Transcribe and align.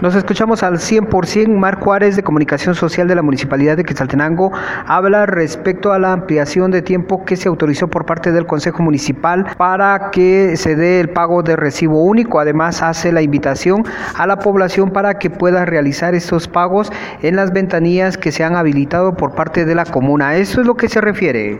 Nos 0.00 0.14
escuchamos 0.14 0.62
al 0.62 0.74
100%. 0.74 1.48
Marc 1.48 1.82
Juárez 1.82 2.14
de 2.14 2.22
Comunicación 2.22 2.76
Social 2.76 3.08
de 3.08 3.16
la 3.16 3.22
Municipalidad 3.22 3.76
de 3.76 3.82
Quetzaltenango 3.82 4.52
habla 4.86 5.26
respecto 5.26 5.92
a 5.92 5.98
la 5.98 6.12
ampliación 6.12 6.70
de 6.70 6.82
tiempo 6.82 7.24
que 7.24 7.34
se 7.34 7.48
autorizó 7.48 7.88
por 7.88 8.06
parte 8.06 8.30
del 8.30 8.46
Consejo 8.46 8.80
Municipal 8.84 9.56
para 9.58 10.10
que 10.12 10.56
se 10.56 10.76
dé 10.76 11.00
el 11.00 11.08
pago 11.08 11.42
de 11.42 11.56
recibo 11.56 12.04
único. 12.04 12.38
Además, 12.38 12.80
hace 12.80 13.10
la 13.10 13.22
invitación 13.22 13.82
a 14.16 14.24
la 14.28 14.36
población 14.36 14.92
para 14.92 15.14
que 15.14 15.30
pueda 15.30 15.64
realizar 15.64 16.14
estos 16.14 16.46
pagos 16.46 16.92
en 17.22 17.34
las 17.34 17.52
ventanillas 17.52 18.16
que 18.16 18.30
se 18.30 18.44
han 18.44 18.54
habilitado 18.54 19.16
por 19.16 19.34
parte 19.34 19.64
de 19.64 19.74
la 19.74 19.84
comuna. 19.84 20.36
Eso 20.36 20.60
es 20.60 20.66
lo 20.68 20.76
que 20.76 20.88
se 20.88 21.00
refiere. 21.00 21.58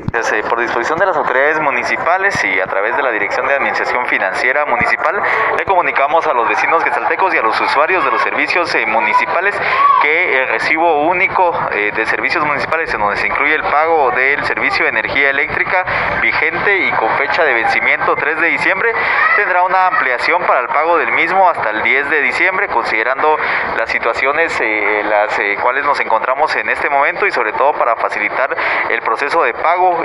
Por 0.48 0.60
disposición 0.60 0.96
de 1.00 1.06
las 1.06 1.16
autoridades 1.16 1.60
municipales 1.60 2.40
y 2.44 2.60
a 2.60 2.66
través 2.66 2.96
de 2.96 3.02
la 3.02 3.10
Dirección 3.10 3.48
de 3.48 3.54
Administración 3.54 4.06
Financiera 4.06 4.64
Municipal, 4.64 5.16
le 5.58 5.64
comunicamos 5.64 6.24
a 6.28 6.34
los 6.34 6.48
vecinos 6.48 6.84
quetzaltecos 6.84 7.34
y 7.34 7.38
a 7.38 7.42
los 7.42 7.60
usuarios 7.60 8.04
de 8.04 8.10
los 8.12 8.27
servicios 8.28 8.74
eh, 8.74 8.84
municipales 8.84 9.58
que 10.02 10.42
el 10.42 10.48
recibo 10.48 11.02
único 11.04 11.50
eh, 11.72 11.92
de 11.96 12.04
servicios 12.04 12.44
municipales 12.44 12.92
en 12.92 13.00
donde 13.00 13.16
se 13.16 13.26
incluye 13.26 13.54
el 13.54 13.62
pago 13.62 14.10
del 14.10 14.44
servicio 14.44 14.84
de 14.84 14.90
energía 14.90 15.30
eléctrica 15.30 15.84
vigente 16.20 16.78
y 16.78 16.90
con 16.92 17.08
fecha 17.16 17.42
de 17.44 17.54
vencimiento 17.54 18.14
3 18.16 18.38
de 18.38 18.48
diciembre. 18.48 18.92
Tendrá 19.36 19.62
una 19.62 19.86
ampliación 19.86 20.42
para 20.42 20.60
el 20.60 20.68
pago 20.68 20.98
del 20.98 21.10
mismo 21.12 21.48
hasta 21.48 21.70
el 21.70 21.82
10 21.82 22.10
de 22.10 22.20
diciembre 22.20 22.68
considerando 22.68 23.38
las 23.78 23.88
situaciones 23.88 24.54
eh, 24.60 25.02
las 25.04 25.40
cuales 25.62 25.86
nos 25.86 25.98
encontramos 26.00 26.54
en 26.56 26.68
este 26.68 26.90
momento 26.90 27.26
y 27.26 27.30
sobre 27.30 27.52
todo 27.54 27.72
para 27.72 27.96
facilitar 27.96 28.54
el 28.90 29.00
proceso 29.00 29.42
de 29.42 29.54
pago 29.54 30.04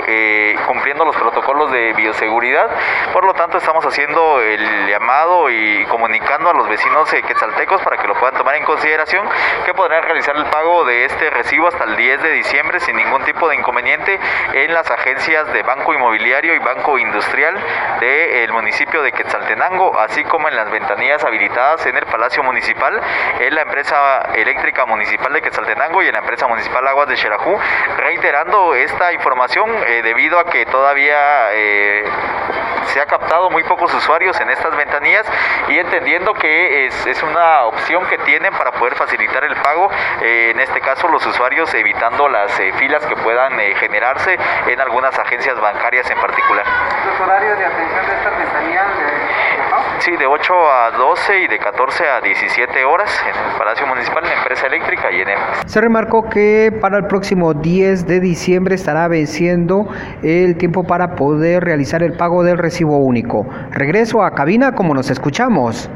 cumpliendo 0.66 1.04
los 1.04 1.16
protocolos 1.16 1.70
de 1.72 1.92
bioseguridad. 1.92 2.70
Por 3.12 3.24
lo 3.24 3.34
tanto 3.34 3.58
estamos 3.58 3.84
haciendo 3.84 4.40
el 4.40 4.88
llamado 4.88 5.50
y 5.50 5.84
comunicando 5.86 6.50
a 6.50 6.54
los 6.54 6.68
vecinos 6.68 7.10
quetzaltecos 7.26 7.82
para 7.82 7.96
que 7.96 8.06
lo 8.06 8.13
puedan 8.14 8.36
tomar 8.36 8.56
en 8.56 8.64
consideración 8.64 9.28
que 9.64 9.74
podrán 9.74 10.02
realizar 10.02 10.36
el 10.36 10.44
pago 10.46 10.84
de 10.84 11.04
este 11.04 11.30
recibo 11.30 11.68
hasta 11.68 11.84
el 11.84 11.96
10 11.96 12.22
de 12.22 12.30
diciembre 12.32 12.80
sin 12.80 12.96
ningún 12.96 13.24
tipo 13.24 13.48
de 13.48 13.56
inconveniente 13.56 14.18
en 14.52 14.72
las 14.72 14.90
agencias 14.90 15.52
de 15.52 15.62
Banco 15.62 15.94
Inmobiliario 15.94 16.54
y 16.54 16.58
Banco 16.58 16.98
Industrial 16.98 17.54
del 18.00 18.52
municipio 18.52 19.02
de 19.02 19.12
Quetzaltenango, 19.12 19.98
así 19.98 20.24
como 20.24 20.48
en 20.48 20.56
las 20.56 20.70
ventanillas 20.70 21.24
habilitadas 21.24 21.84
en 21.86 21.96
el 21.96 22.06
Palacio 22.06 22.42
Municipal, 22.42 23.00
en 23.40 23.54
la 23.54 23.62
empresa 23.62 24.22
eléctrica 24.34 24.86
municipal 24.86 25.32
de 25.32 25.42
Quetzaltenango 25.42 26.02
y 26.02 26.08
en 26.08 26.12
la 26.12 26.20
empresa 26.20 26.46
municipal 26.46 26.86
Aguas 26.86 27.08
de 27.08 27.16
Xerajú, 27.16 27.58
reiterando 27.96 28.74
esta 28.74 29.12
información 29.12 29.70
eh, 29.86 30.02
debido 30.02 30.38
a 30.38 30.44
que 30.44 30.66
todavía 30.66 31.52
eh, 31.52 32.04
se 32.86 33.00
ha 33.00 33.06
captado 33.06 33.50
muy 33.50 33.64
pocos 33.64 33.92
usuarios 33.94 34.38
en 34.40 34.50
estas 34.50 34.76
ventanillas 34.76 35.26
y 35.68 35.78
entendiendo 35.78 36.34
que 36.34 36.86
es 36.86 37.22
una 37.22 37.62
opción 37.62 38.03
que 38.06 38.18
tienen 38.18 38.52
para 38.52 38.72
poder 38.72 38.94
facilitar 38.94 39.44
el 39.44 39.54
pago, 39.56 39.90
eh, 40.22 40.50
en 40.52 40.60
este 40.60 40.80
caso 40.80 41.08
los 41.08 41.24
usuarios 41.26 41.72
evitando 41.74 42.28
las 42.28 42.58
eh, 42.60 42.72
filas 42.78 43.04
que 43.06 43.16
puedan 43.16 43.58
eh, 43.60 43.74
generarse 43.76 44.38
en 44.68 44.80
algunas 44.80 45.18
agencias 45.18 45.60
bancarias 45.60 46.10
en 46.10 46.18
particular. 46.18 46.64
¿Los 47.06 47.20
horarios 47.20 47.58
de 47.58 47.64
atención 47.64 48.06
de 48.06 48.14
estas 48.14 48.38
ventanillas? 48.38 48.86
Sí, 49.98 50.10
de 50.16 50.26
8 50.26 50.54
a 50.54 50.90
12 50.90 51.40
y 51.40 51.46
de 51.46 51.58
14 51.58 52.04
a 52.08 52.20
17 52.20 52.84
horas 52.84 53.10
en 53.22 53.50
el 53.50 53.56
Palacio 53.56 53.86
Municipal, 53.86 54.22
en 54.24 54.30
la 54.30 54.36
empresa 54.36 54.66
eléctrica 54.66 55.10
y 55.10 55.20
en 55.20 55.30
EMS. 55.30 55.62
Se 55.66 55.80
remarcó 55.80 56.28
que 56.28 56.76
para 56.80 56.98
el 56.98 57.06
próximo 57.06 57.54
10 57.54 58.06
de 58.06 58.20
diciembre 58.20 58.74
estará 58.74 59.08
venciendo 59.08 59.88
el 60.22 60.56
tiempo 60.58 60.84
para 60.84 61.14
poder 61.14 61.64
realizar 61.64 62.02
el 62.02 62.16
pago 62.16 62.42
del 62.42 62.58
recibo 62.58 62.98
único. 62.98 63.46
Regreso 63.70 64.22
a 64.22 64.34
cabina 64.34 64.74
como 64.74 64.94
nos 64.94 65.10
escuchamos. 65.10 65.88